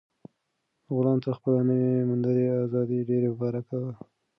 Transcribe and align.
غلام 0.95 1.17
ته 1.23 1.29
خپله 1.37 1.59
نوي 1.71 1.93
موندلې 2.09 2.45
ازادي 2.65 2.99
ډېره 3.09 3.27
مبارک 3.33 3.65
وه. 3.81 3.93